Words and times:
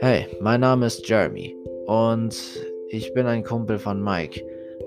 Hey, 0.00 0.26
mein 0.40 0.60
Name 0.60 0.86
ist 0.86 1.08
Jeremy 1.08 1.56
und 1.86 2.36
ich 2.88 3.14
bin 3.14 3.26
ein 3.26 3.44
Kumpel 3.44 3.78
von 3.78 4.02
Mike, 4.02 4.40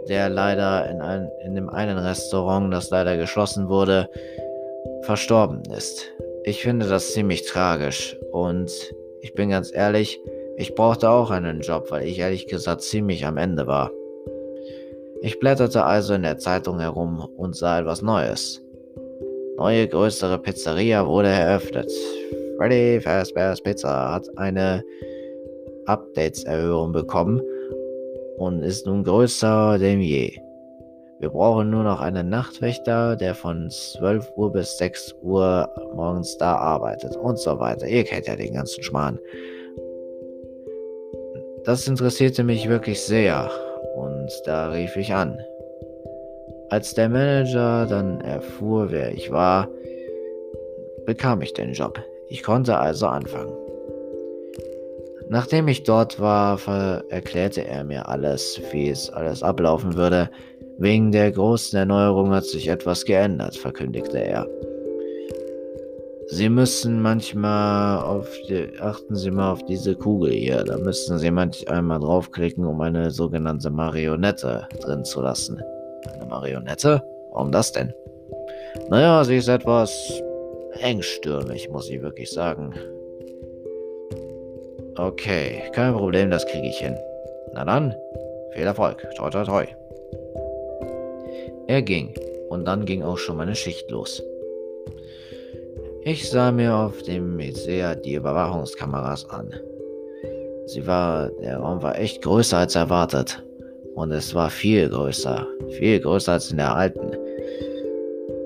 der 0.08 0.30
leider 0.30 0.90
in, 0.90 1.02
ein, 1.02 1.30
in 1.46 1.56
dem 1.56 1.70
einen 1.70 1.98
Restaurant, 1.98 2.74
das 2.74 2.90
leider 2.90 3.18
geschlossen 3.18 3.70
wurde, 3.70 4.10
verstorben 5.02 5.64
ist. 5.78 6.12
Ich 6.44 6.62
finde 6.62 6.88
das 6.88 7.14
ziemlich 7.14 7.46
tragisch 7.46 8.18
und 8.32 8.72
ich 9.22 9.34
bin 9.34 9.50
ganz 9.50 9.72
ehrlich, 9.74 10.20
ich 10.58 10.76
brauchte 10.76 11.10
auch 11.10 11.32
einen 11.32 11.62
Job, 11.62 11.92
weil 11.92 12.08
ich 12.08 12.20
ehrlich 12.20 12.48
gesagt 12.48 12.82
ziemlich 12.82 13.26
am 13.26 13.38
Ende 13.38 13.68
war. 13.68 13.92
Ich 15.22 15.40
blätterte 15.40 15.84
also 15.84 16.14
in 16.14 16.24
der 16.24 16.38
Zeitung 16.38 16.80
herum 16.80 17.20
und 17.38 17.56
sah 17.56 17.80
etwas 17.80 18.02
Neues. 18.02 18.65
Neue 19.58 19.88
größere 19.88 20.38
Pizzeria 20.38 21.08
wurde 21.08 21.30
eröffnet. 21.30 21.92
Freddy 22.58 23.00
Fazbear's 23.00 23.62
Pizza 23.62 24.14
hat 24.14 24.28
eine 24.38 24.84
Updates-Erhöhung 25.86 26.92
bekommen 26.92 27.42
und 28.38 28.64
ist 28.64 28.86
nun 28.86 29.04
größer 29.04 29.78
denn 29.80 30.02
je. 30.02 30.38
Wir 31.20 31.30
brauchen 31.30 31.70
nur 31.70 31.84
noch 31.84 32.02
einen 32.02 32.28
Nachtwächter, 32.28 33.16
der 33.16 33.34
von 33.34 33.70
12 33.70 34.30
Uhr 34.36 34.52
bis 34.52 34.78
6 34.78 35.16
Uhr 35.22 35.70
morgens 35.96 36.38
da 36.38 36.56
arbeitet 36.58 37.16
und 37.16 37.40
so 37.40 37.58
weiter. 37.58 37.88
Ihr 37.88 38.04
kennt 38.04 38.28
ja 38.28 38.36
den 38.36 38.54
ganzen 38.54 38.84
Schmarrn. 38.84 39.18
Das 41.64 41.88
interessierte 41.88 42.44
mich 42.44 42.68
wirklich 42.68 43.02
sehr 43.02 43.50
und 43.96 44.30
da 44.46 44.70
rief 44.70 44.98
ich 44.98 45.14
an. 45.14 45.40
Als 46.76 46.94
der 46.94 47.08
Manager 47.08 47.86
dann 47.86 48.20
erfuhr, 48.20 48.92
wer 48.92 49.14
ich 49.14 49.32
war, 49.32 49.70
bekam 51.06 51.42
ich 51.42 51.54
den 51.54 51.72
Job. 51.72 52.04
Ich 52.28 52.44
konnte 52.44 52.78
also 52.78 53.08
anfangen. 53.08 53.54
Nachdem 55.30 55.70
ich 55.70 55.84
dort 55.84 56.20
war, 56.20 56.60
erklärte 57.08 57.66
er 57.66 57.86
mir 57.86 58.10
alles, 58.10 58.60
wie 58.74 58.90
es 58.90 59.10
alles 59.10 59.42
ablaufen 59.42 59.96
würde. 59.96 60.30
Wegen 60.78 61.14
der 61.14 61.32
großen 61.32 61.80
Erneuerung 61.80 62.32
hat 62.32 62.44
sich 62.44 62.68
etwas 62.68 63.06
geändert, 63.06 63.56
verkündigte 63.56 64.18
er. 64.18 64.46
Sie 66.28 66.50
müssen 66.50 67.02
manchmal 67.02 68.04
auf 68.04 68.28
die, 68.50 68.68
achten 68.82 69.16
Sie 69.16 69.32
mal 69.32 69.54
auf 69.54 69.64
diese 69.64 69.96
Kugel 69.96 70.32
hier. 70.32 70.66
Da 70.66 70.78
müssen 70.78 71.20
Sie 71.20 71.32
manchmal 71.32 72.00
draufklicken, 72.00 72.66
um 72.66 72.82
eine 72.82 73.12
sogenannte 73.12 73.70
Marionette 73.70 74.68
drin 74.82 75.06
zu 75.06 75.22
lassen. 75.22 75.64
Eine 76.14 76.26
Marionette? 76.26 77.02
Warum 77.32 77.52
das 77.52 77.72
denn? 77.72 77.94
Naja, 78.90 79.24
sie 79.24 79.38
ist 79.38 79.48
etwas 79.48 80.22
engstirnig, 80.80 81.70
muss 81.70 81.90
ich 81.90 82.02
wirklich 82.02 82.32
sagen. 82.32 82.74
Okay, 84.98 85.64
kein 85.74 85.94
Problem, 85.94 86.32
das 86.32 86.46
kriege 86.46 86.68
ich 86.68 86.78
hin. 86.78 86.96
Na 87.54 87.66
dann, 87.66 87.96
viel 88.54 88.64
Erfolg. 88.64 89.06
Toi, 89.16 89.30
toi, 89.30 89.44
toi. 89.44 89.66
Er 91.68 91.82
ging, 91.82 92.14
und 92.50 92.66
dann 92.66 92.86
ging 92.86 93.04
auch 93.04 93.18
schon 93.18 93.38
meine 93.38 93.56
Schicht 93.56 93.90
los. 93.92 94.22
Ich 96.04 96.30
sah 96.30 96.52
mir 96.52 96.76
auf 96.76 97.02
dem 97.04 97.36
Mezea 97.36 97.96
die 97.96 98.14
Überwachungskameras 98.14 99.28
an. 99.30 99.54
Sie 100.68 100.86
war, 100.86 101.30
der 101.42 101.58
Raum 101.58 101.82
war 101.82 101.98
echt 101.98 102.22
größer 102.22 102.60
als 102.60 102.76
erwartet. 102.76 103.44
Und 103.96 104.12
es 104.12 104.36
war 104.36 104.50
viel 104.50 104.90
größer, 104.90 105.48
viel 105.72 106.00
größer 106.00 106.34
als 106.34 106.52
in 106.52 106.58
der 106.58 106.76
alten. 106.76 107.12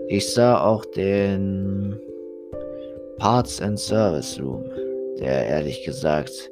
Ich 0.07 0.33
sah 0.33 0.61
auch 0.61 0.85
den 0.85 1.99
Parts 3.17 3.61
and 3.61 3.77
Service 3.77 4.39
Room 4.41 4.63
der 5.19 5.47
ehrlich 5.47 5.83
gesagt 5.83 6.51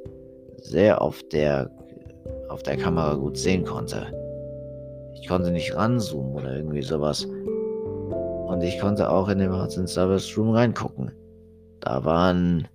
sehr 0.62 1.00
auf 1.00 1.22
der, 1.32 1.70
auf 2.48 2.62
der 2.62 2.76
Kamera 2.76 3.14
gut 3.14 3.36
sehen 3.36 3.64
konnte. 3.64 4.06
Ich 5.20 5.26
konnte 5.26 5.50
nicht 5.50 5.74
ranzoomen 5.74 6.34
oder 6.34 6.56
irgendwie 6.56 6.82
sowas. 6.82 7.24
Und 7.24 8.62
ich 8.62 8.78
konnte 8.78 9.08
auch 9.10 9.28
in 9.28 9.38
den 9.38 9.52
Hudson 9.52 9.86
Service 9.86 10.36
Room 10.36 10.50
reingucken. 10.50 11.10
Da 11.80 12.04
waren 12.04 12.66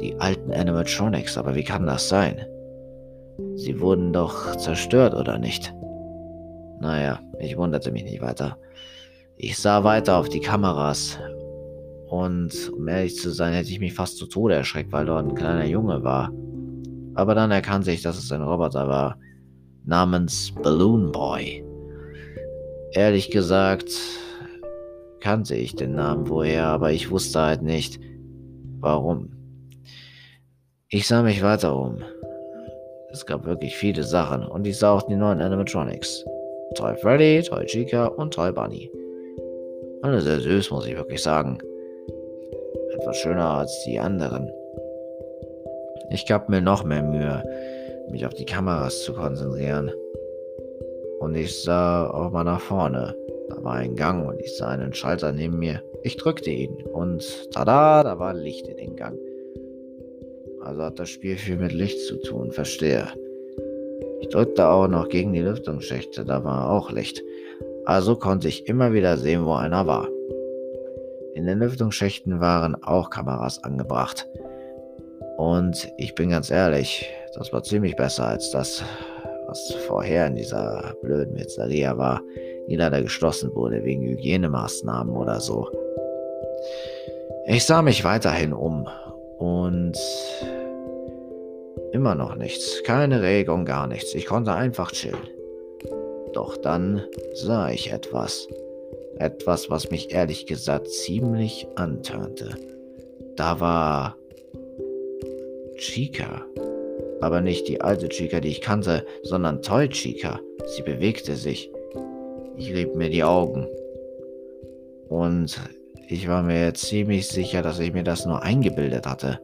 die 0.00 0.14
alten 0.18 0.52
Animatronics, 0.52 1.36
aber 1.36 1.54
wie 1.54 1.64
kann 1.64 1.86
das 1.86 2.08
sein? 2.08 2.36
Sie 3.56 3.80
wurden 3.80 4.12
doch 4.12 4.56
zerstört, 4.56 5.14
oder 5.14 5.38
nicht? 5.38 5.74
Naja, 6.80 7.20
ich 7.38 7.56
wunderte 7.56 7.92
mich 7.92 8.04
nicht 8.04 8.22
weiter. 8.22 8.56
Ich 9.36 9.58
sah 9.58 9.84
weiter 9.84 10.16
auf 10.16 10.28
die 10.28 10.40
Kameras 10.40 11.18
und 12.10 12.72
um 12.76 12.88
ehrlich 12.88 13.16
zu 13.16 13.30
sein, 13.30 13.52
hätte 13.52 13.70
ich 13.70 13.78
mich 13.78 13.94
fast 13.94 14.16
zu 14.16 14.26
Tode 14.26 14.54
erschreckt, 14.54 14.90
weil 14.92 15.06
dort 15.06 15.28
ein 15.28 15.34
kleiner 15.34 15.64
Junge 15.64 16.02
war. 16.02 16.32
Aber 17.14 17.34
dann 17.34 17.50
erkannte 17.50 17.92
ich, 17.92 18.02
dass 18.02 18.18
es 18.18 18.32
ein 18.32 18.42
Roboter 18.42 18.88
war, 18.88 19.16
namens 19.84 20.52
Balloon 20.62 21.12
Boy. 21.12 21.64
Ehrlich 22.92 23.30
gesagt, 23.30 23.90
kannte 25.20 25.54
ich 25.54 25.76
den 25.76 25.94
Namen 25.94 26.28
woher, 26.28 26.66
aber 26.66 26.92
ich 26.92 27.10
wusste 27.10 27.40
halt 27.40 27.62
nicht, 27.62 28.00
warum. 28.80 29.30
Ich 30.88 31.06
sah 31.06 31.22
mich 31.22 31.42
weiter 31.42 31.76
um. 31.76 31.98
Es 33.12 33.26
gab 33.26 33.44
wirklich 33.44 33.76
viele 33.76 34.02
Sachen 34.02 34.44
und 34.46 34.66
ich 34.66 34.78
sah 34.78 34.92
auch 34.92 35.02
die 35.02 35.16
neuen 35.16 35.40
Animatronics. 35.40 36.24
Toy 36.76 36.96
Freddy, 36.96 37.42
Toy 37.42 37.64
Chica 37.66 38.06
und 38.06 38.32
Toy 38.32 38.52
Bunny. 38.52 38.90
Alle 40.02 40.20
sehr 40.20 40.40
süß, 40.40 40.70
muss 40.70 40.86
ich 40.86 40.96
wirklich 40.96 41.22
sagen 41.22 41.58
etwas 43.00 43.16
schöner 43.16 43.58
als 43.58 43.82
die 43.84 43.98
anderen. 43.98 44.52
Ich 46.10 46.26
gab 46.26 46.48
mir 46.48 46.60
noch 46.60 46.84
mehr 46.84 47.02
Mühe, 47.02 47.42
mich 48.10 48.26
auf 48.26 48.34
die 48.34 48.44
Kameras 48.44 49.02
zu 49.04 49.14
konzentrieren. 49.14 49.90
Und 51.20 51.34
ich 51.34 51.62
sah 51.62 52.10
auch 52.10 52.30
mal 52.30 52.44
nach 52.44 52.60
vorne. 52.60 53.14
Da 53.48 53.62
war 53.62 53.74
ein 53.74 53.94
Gang 53.94 54.28
und 54.28 54.40
ich 54.40 54.56
sah 54.56 54.68
einen 54.68 54.92
Schalter 54.92 55.32
neben 55.32 55.58
mir. 55.58 55.82
Ich 56.02 56.16
drückte 56.16 56.50
ihn 56.50 56.74
und 56.92 57.50
tada, 57.52 58.02
da 58.02 58.18
war 58.18 58.34
Licht 58.34 58.68
in 58.68 58.76
den 58.76 58.96
Gang. 58.96 59.18
Also 60.62 60.82
hat 60.82 60.98
das 60.98 61.08
Spiel 61.08 61.36
viel 61.36 61.56
mit 61.56 61.72
Licht 61.72 62.00
zu 62.00 62.16
tun, 62.16 62.52
verstehe. 62.52 63.06
Ich 64.20 64.28
drückte 64.28 64.68
auch 64.68 64.88
noch 64.88 65.08
gegen 65.08 65.32
die 65.32 65.40
Lüftungsschächte, 65.40 66.24
da 66.24 66.44
war 66.44 66.70
auch 66.70 66.90
Licht. 66.90 67.22
Also 67.86 68.16
konnte 68.16 68.48
ich 68.48 68.68
immer 68.68 68.92
wieder 68.92 69.16
sehen, 69.16 69.46
wo 69.46 69.54
einer 69.54 69.86
war. 69.86 70.08
In 71.34 71.46
den 71.46 71.58
Lüftungsschächten 71.58 72.40
waren 72.40 72.74
auch 72.82 73.08
Kameras 73.08 73.64
angebracht. 73.64 74.28
Und 75.38 75.90
ich 75.96 76.14
bin 76.14 76.30
ganz 76.30 76.50
ehrlich, 76.50 77.08
das 77.34 77.52
war 77.52 77.62
ziemlich 77.62 77.96
besser 77.96 78.26
als 78.26 78.50
das, 78.50 78.84
was 79.46 79.72
vorher 79.86 80.26
in 80.26 80.34
dieser 80.34 80.94
blöden 81.00 81.34
Pizzeria 81.34 81.96
war, 81.96 82.20
die 82.68 82.76
leider 82.76 83.02
geschlossen 83.02 83.54
wurde 83.54 83.82
wegen 83.82 84.02
Hygienemaßnahmen 84.02 85.16
oder 85.16 85.40
so. 85.40 85.66
Ich 87.46 87.64
sah 87.64 87.80
mich 87.80 88.04
weiterhin 88.04 88.52
um 88.52 88.86
und 89.40 89.98
immer 91.92 92.14
noch 92.14 92.36
nichts, 92.36 92.82
keine 92.84 93.22
Regung, 93.22 93.64
gar 93.64 93.86
nichts. 93.86 94.14
Ich 94.14 94.26
konnte 94.26 94.52
einfach 94.52 94.92
chillen. 94.92 95.28
Doch 96.34 96.58
dann 96.58 97.02
sah 97.32 97.70
ich 97.70 97.90
etwas. 97.90 98.46
Etwas, 99.16 99.70
was 99.70 99.90
mich 99.90 100.12
ehrlich 100.12 100.46
gesagt 100.46 100.88
ziemlich 100.88 101.66
antörnte. 101.74 102.50
Da 103.36 103.60
war 103.60 104.16
Chica. 105.76 106.44
Aber 107.22 107.40
nicht 107.40 107.66
die 107.66 107.80
alte 107.80 108.08
Chica, 108.08 108.40
die 108.40 108.48
ich 108.48 108.60
kannte, 108.60 109.06
sondern 109.22 109.62
Toy 109.62 109.88
Chica. 109.88 110.38
Sie 110.66 110.82
bewegte 110.82 111.34
sich. 111.34 111.70
Ich 112.56 112.74
rieb 112.74 112.94
mir 112.94 113.08
die 113.08 113.24
Augen. 113.24 113.66
Und 115.08 115.58
ich 116.10 116.26
war 116.26 116.42
mir 116.42 116.74
ziemlich 116.74 117.28
sicher, 117.28 117.62
dass 117.62 117.78
ich 117.78 117.92
mir 117.92 118.02
das 118.02 118.26
nur 118.26 118.42
eingebildet 118.42 119.06
hatte. 119.06 119.38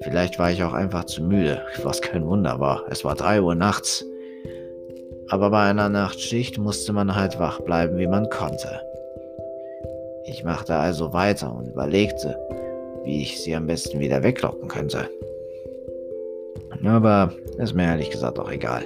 Vielleicht 0.00 0.38
war 0.38 0.50
ich 0.50 0.64
auch 0.64 0.72
einfach 0.72 1.04
zu 1.04 1.22
müde, 1.22 1.60
was 1.82 2.00
kein 2.00 2.26
Wunder 2.26 2.58
war. 2.58 2.84
Es 2.88 3.04
war 3.04 3.14
drei 3.14 3.42
Uhr 3.42 3.54
nachts. 3.54 4.04
Aber 5.28 5.50
bei 5.50 5.68
einer 5.68 5.90
Nachtschicht 5.90 6.56
musste 6.58 6.94
man 6.94 7.14
halt 7.14 7.38
wach 7.38 7.60
bleiben, 7.60 7.98
wie 7.98 8.06
man 8.06 8.30
konnte. 8.30 8.80
Ich 10.24 10.42
machte 10.42 10.74
also 10.74 11.12
weiter 11.12 11.54
und 11.54 11.68
überlegte, 11.68 12.36
wie 13.04 13.20
ich 13.20 13.42
sie 13.42 13.54
am 13.54 13.66
besten 13.66 14.00
wieder 14.00 14.22
weglocken 14.22 14.68
könnte. 14.68 15.08
Aber 16.82 17.30
ist 17.58 17.74
mir 17.74 17.84
ehrlich 17.84 18.10
gesagt 18.10 18.38
auch 18.38 18.50
egal. 18.50 18.84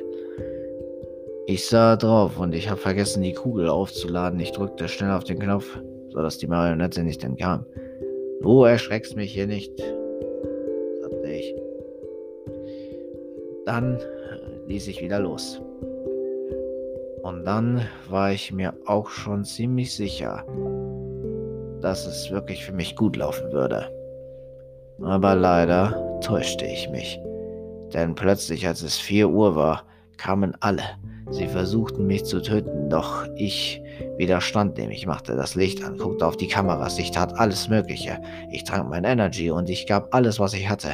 Ich 1.46 1.69
sah 1.69 1.94
drauf 1.94 2.40
und 2.40 2.54
ich 2.54 2.69
habe 2.69 2.80
vergessen, 2.80 3.22
die 3.22 3.34
Kugel 3.34 3.69
aufzuladen. 3.69 4.40
Ich 4.40 4.50
drückte 4.50 4.88
schnell 4.88 5.12
auf 5.12 5.25
den 5.25 5.38
Knopf, 5.38 5.78
sodass 6.14 6.38
die 6.38 6.46
Marionette 6.46 7.02
nicht 7.02 7.22
entkam. 7.25 7.66
Du 8.40 8.62
erschreckst 8.62 9.16
mich 9.16 9.32
hier 9.32 9.46
nicht, 9.46 9.76
sagte 11.02 11.31
ich. 11.31 11.55
Dann 13.66 13.99
ließ 14.66 14.88
ich 14.88 15.02
wieder 15.02 15.19
los. 15.19 15.61
Und 17.22 17.44
dann 17.44 17.82
war 18.08 18.32
ich 18.32 18.52
mir 18.52 18.75
auch 18.87 19.08
schon 19.08 19.44
ziemlich 19.44 19.94
sicher, 19.94 20.44
dass 21.81 22.06
es 22.06 22.31
wirklich 22.31 22.64
für 22.64 22.72
mich 22.72 22.96
gut 22.96 23.16
laufen 23.16 23.50
würde. 23.52 23.90
Aber 25.02 25.34
leider 25.34 26.20
täuschte 26.20 26.64
ich 26.64 26.88
mich. 26.90 27.19
Denn 27.93 28.14
plötzlich, 28.14 28.66
als 28.66 28.82
es 28.82 28.99
4 28.99 29.31
Uhr 29.31 29.56
war, 29.56 29.84
kamen 30.16 30.55
alle. 30.61 30.82
Sie 31.31 31.47
versuchten 31.47 32.06
mich 32.06 32.25
zu 32.25 32.41
töten, 32.41 32.91
doch 32.91 33.26
ich 33.37 33.82
widerstand 34.19 34.76
dem. 34.79 34.91
Ich 34.91 35.06
machte 35.06 35.35
das 35.35 35.55
Licht 35.55 35.82
an, 35.82 35.97
guckte 35.97 36.26
auf 36.26 36.37
die 36.37 36.49
Kameras, 36.49 36.99
ich 36.99 37.11
tat 37.11 37.38
alles 37.38 37.69
Mögliche. 37.69 38.21
Ich 38.53 38.65
trank 38.65 38.88
mein 38.88 39.05
Energy 39.05 39.50
und 39.50 39.69
ich 39.71 39.87
gab 39.87 40.15
alles, 40.15 40.38
was 40.38 40.55
ich 40.55 40.69
hatte. 40.69 40.91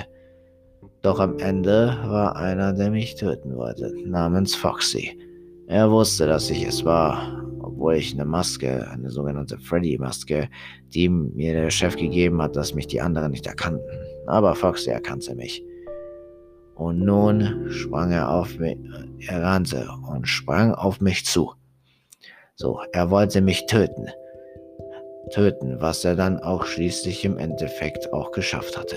Doch 1.02 1.18
am 1.18 1.38
Ende 1.38 1.98
war 2.06 2.36
einer, 2.36 2.72
der 2.72 2.90
mich 2.90 3.16
töten 3.16 3.56
wollte, 3.56 3.92
namens 4.04 4.54
Foxy. 4.54 5.18
Er 5.66 5.90
wusste, 5.90 6.26
dass 6.26 6.50
ich 6.50 6.66
es 6.66 6.84
war, 6.84 7.44
obwohl 7.60 7.94
ich 7.94 8.12
eine 8.12 8.24
Maske, 8.24 8.88
eine 8.90 9.10
sogenannte 9.10 9.58
Freddy-Maske, 9.58 10.48
die 10.88 11.08
mir 11.08 11.54
der 11.54 11.70
Chef 11.70 11.96
gegeben 11.96 12.42
hat, 12.42 12.56
dass 12.56 12.74
mich 12.74 12.86
die 12.86 13.00
anderen 13.00 13.30
nicht 13.30 13.46
erkannten. 13.46 13.84
Aber 14.26 14.54
Foxy 14.54 14.90
erkannte 14.90 15.34
mich. 15.34 15.64
Und 16.80 17.00
nun 17.00 17.66
sprang 17.68 18.10
er 18.10 18.30
auf 18.30 18.58
mich, 18.58 18.78
er 19.28 19.42
rannte 19.42 19.86
und 20.10 20.26
sprang 20.26 20.72
auf 20.72 20.98
mich 20.98 21.26
zu. 21.26 21.52
So, 22.56 22.80
er 22.92 23.10
wollte 23.10 23.42
mich 23.42 23.66
töten. 23.66 24.08
Töten, 25.30 25.82
was 25.82 26.06
er 26.06 26.16
dann 26.16 26.38
auch 26.38 26.64
schließlich 26.64 27.22
im 27.26 27.36
Endeffekt 27.36 28.10
auch 28.14 28.30
geschafft 28.32 28.78
hatte. 28.78 28.96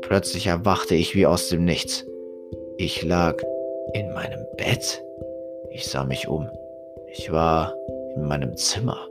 Plötzlich 0.00 0.46
erwachte 0.46 0.94
ich 0.94 1.14
wie 1.14 1.26
aus 1.26 1.50
dem 1.50 1.66
Nichts. 1.66 2.06
Ich 2.78 3.02
lag 3.02 3.36
in 3.92 4.10
meinem 4.14 4.46
Bett. 4.56 5.04
Ich 5.70 5.86
sah 5.86 6.04
mich 6.04 6.28
um. 6.28 6.48
Ich 7.12 7.30
war 7.30 7.74
in 8.16 8.22
meinem 8.26 8.56
Zimmer. 8.56 9.06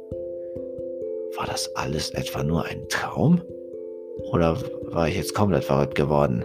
War 1.38 1.46
das 1.46 1.70
alles 1.76 2.10
etwa 2.16 2.42
nur 2.42 2.66
ein 2.66 2.82
Traum? 2.90 3.44
Oder 4.32 4.58
war 4.86 5.08
ich 5.08 5.18
jetzt 5.18 5.36
komplett 5.36 5.66
verrückt 5.66 5.94
geworden? 5.94 6.44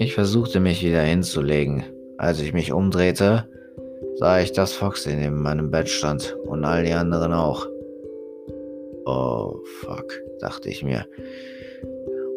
Ich 0.00 0.14
versuchte 0.14 0.60
mich 0.60 0.84
wieder 0.84 1.02
hinzulegen. 1.02 1.82
Als 2.18 2.40
ich 2.40 2.52
mich 2.52 2.70
umdrehte, 2.70 3.48
sah 4.14 4.38
ich, 4.38 4.52
dass 4.52 4.72
Foxy 4.72 5.12
neben 5.16 5.42
meinem 5.42 5.72
Bett 5.72 5.88
stand 5.88 6.36
und 6.46 6.64
all 6.64 6.84
die 6.84 6.92
anderen 6.92 7.32
auch. 7.32 7.66
Oh, 9.06 9.56
fuck, 9.80 10.12
dachte 10.38 10.68
ich 10.68 10.84
mir. 10.84 11.04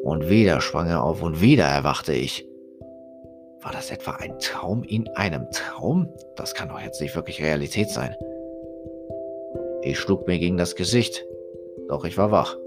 Und 0.03 0.27
wieder 0.27 0.59
sprang 0.59 0.87
er 0.87 1.03
auf 1.03 1.21
und 1.21 1.39
wieder 1.39 1.65
erwachte 1.65 2.13
ich. 2.13 2.47
War 3.61 3.71
das 3.71 3.91
etwa 3.91 4.13
ein 4.13 4.39
Traum 4.39 4.81
in 4.81 5.07
einem 5.09 5.45
Traum? 5.51 6.09
Das 6.35 6.55
kann 6.55 6.69
doch 6.69 6.81
jetzt 6.81 6.99
nicht 6.99 7.15
wirklich 7.15 7.43
Realität 7.43 7.91
sein. 7.91 8.15
Ich 9.83 9.99
schlug 9.99 10.25
mir 10.25 10.39
gegen 10.39 10.57
das 10.57 10.75
Gesicht, 10.75 11.23
doch 11.89 12.05
ich 12.05 12.17
war 12.17 12.31
wach. 12.31 12.57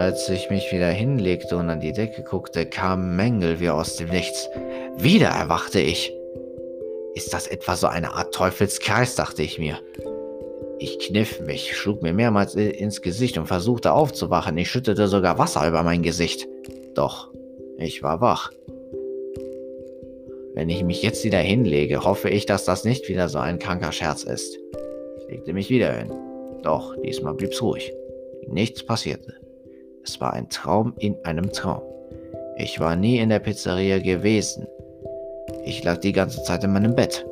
Als 0.00 0.30
ich 0.30 0.48
mich 0.48 0.72
wieder 0.72 0.88
hinlegte 0.88 1.58
und 1.58 1.68
an 1.68 1.80
die 1.80 1.92
Decke 1.92 2.22
guckte, 2.22 2.64
kamen 2.64 3.16
Mängel 3.16 3.60
wie 3.60 3.68
aus 3.68 3.96
dem 3.96 4.08
Nichts. 4.08 4.48
Wieder 4.96 5.28
erwachte 5.28 5.78
ich. 5.78 6.10
Ist 7.14 7.34
das 7.34 7.46
etwa 7.46 7.76
so 7.76 7.86
eine 7.86 8.14
Art 8.14 8.32
Teufelskreis, 8.32 9.14
dachte 9.14 9.42
ich 9.42 9.58
mir. 9.58 9.78
Ich 10.78 11.00
kniff 11.00 11.42
mich, 11.42 11.76
schlug 11.76 12.00
mir 12.00 12.14
mehrmals 12.14 12.54
ins 12.54 13.02
Gesicht 13.02 13.36
und 13.36 13.44
versuchte 13.44 13.92
aufzuwachen. 13.92 14.56
Ich 14.56 14.70
schüttete 14.70 15.06
sogar 15.06 15.38
Wasser 15.38 15.68
über 15.68 15.82
mein 15.82 16.02
Gesicht. 16.02 16.48
Doch, 16.94 17.30
ich 17.76 18.02
war 18.02 18.22
wach. 18.22 18.50
Wenn 20.54 20.70
ich 20.70 20.82
mich 20.82 21.02
jetzt 21.02 21.26
wieder 21.26 21.40
hinlege, 21.40 22.04
hoffe 22.04 22.30
ich, 22.30 22.46
dass 22.46 22.64
das 22.64 22.84
nicht 22.86 23.06
wieder 23.10 23.28
so 23.28 23.38
ein 23.38 23.58
kranker 23.58 23.92
Scherz 23.92 24.24
ist. 24.24 24.58
Ich 25.18 25.28
legte 25.28 25.52
mich 25.52 25.68
wieder 25.68 25.92
hin. 25.92 26.10
Doch, 26.62 26.96
diesmal 27.04 27.34
blieb's 27.34 27.60
ruhig. 27.60 27.92
Nichts 28.48 28.82
passierte. 28.82 29.34
Es 30.04 30.20
war 30.20 30.32
ein 30.32 30.48
Traum 30.48 30.94
in 30.98 31.16
einem 31.24 31.52
Traum. 31.52 31.82
Ich 32.56 32.80
war 32.80 32.96
nie 32.96 33.18
in 33.18 33.28
der 33.28 33.38
Pizzeria 33.38 33.98
gewesen. 33.98 34.66
Ich 35.64 35.84
lag 35.84 35.98
die 35.98 36.12
ganze 36.12 36.42
Zeit 36.42 36.64
in 36.64 36.72
meinem 36.72 36.94
Bett. 36.94 37.26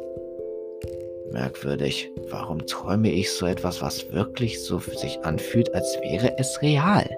Merkwürdig. 1.32 2.10
Warum 2.30 2.66
träume 2.66 3.10
ich 3.10 3.30
so 3.32 3.46
etwas, 3.46 3.82
was 3.82 4.12
wirklich 4.12 4.62
so 4.62 4.78
für 4.78 4.96
sich 4.96 5.18
anfühlt, 5.24 5.74
als 5.74 5.98
wäre 6.00 6.38
es 6.38 6.60
real? 6.62 7.08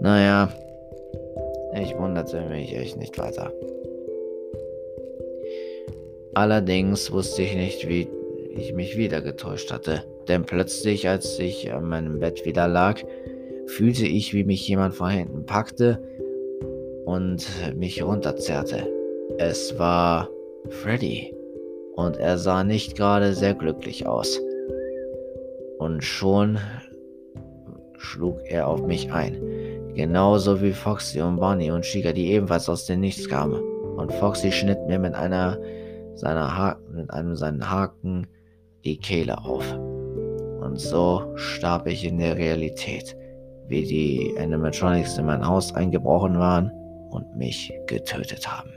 Naja, 0.00 0.48
ich 1.74 1.96
wunderte 1.96 2.40
mich 2.42 2.74
echt 2.76 2.96
nicht 2.96 3.18
weiter. 3.18 3.52
Allerdings 6.34 7.10
wusste 7.10 7.42
ich 7.42 7.54
nicht, 7.54 7.88
wie 7.88 8.08
ich 8.56 8.72
mich 8.72 8.96
wieder 8.96 9.20
getäuscht 9.20 9.72
hatte, 9.72 10.04
denn 10.28 10.44
plötzlich, 10.44 11.08
als 11.08 11.38
ich 11.38 11.72
an 11.72 11.88
meinem 11.88 12.20
Bett 12.20 12.44
wieder 12.44 12.68
lag, 12.68 13.02
fühlte 13.68 14.06
ich, 14.06 14.34
wie 14.34 14.44
mich 14.44 14.66
jemand 14.66 14.94
von 14.94 15.10
hinten 15.10 15.46
packte 15.46 16.02
und 17.04 17.46
mich 17.76 18.02
runterzerrte. 18.02 18.86
Es 19.38 19.78
war 19.78 20.28
Freddy 20.68 21.34
und 21.94 22.16
er 22.16 22.38
sah 22.38 22.64
nicht 22.64 22.96
gerade 22.96 23.34
sehr 23.34 23.54
glücklich 23.54 24.06
aus. 24.06 24.40
Und 25.78 26.02
schon 26.02 26.58
schlug 27.98 28.40
er 28.46 28.68
auf 28.68 28.86
mich 28.86 29.12
ein. 29.12 29.36
Genauso 29.94 30.62
wie 30.62 30.72
Foxy 30.72 31.20
und 31.20 31.36
Bonnie 31.36 31.70
und 31.70 31.82
Chica, 31.82 32.12
die 32.12 32.32
ebenfalls 32.32 32.68
aus 32.68 32.86
dem 32.86 33.00
Nichts 33.00 33.28
kamen. 33.28 33.60
Und 33.96 34.12
Foxy 34.12 34.52
schnitt 34.52 34.78
mir 34.86 34.98
mit 34.98 35.14
einer 35.14 35.58
seiner 36.14 36.56
Haken, 36.56 36.94
mit 36.94 37.10
einem 37.10 37.36
seinen 37.36 37.70
Haken 37.70 38.26
die 38.84 38.98
Kehle 38.98 39.38
auf. 39.38 39.64
Und 40.60 40.78
so 40.78 41.32
starb 41.34 41.86
ich 41.86 42.04
in 42.04 42.18
der 42.18 42.36
Realität, 42.36 43.16
wie 43.68 43.84
die 43.84 44.34
Animatronics 44.38 45.18
in 45.18 45.26
mein 45.26 45.46
Haus 45.46 45.74
eingebrochen 45.74 46.38
waren 46.38 46.72
und 47.10 47.36
mich 47.36 47.72
getötet 47.86 48.46
haben. 48.50 48.72